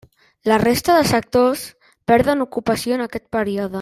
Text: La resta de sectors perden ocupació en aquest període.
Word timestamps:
La 0.51 0.57
resta 0.61 0.95
de 0.99 1.03
sectors 1.09 1.67
perden 2.13 2.43
ocupació 2.47 2.97
en 2.99 3.05
aquest 3.07 3.29
període. 3.39 3.69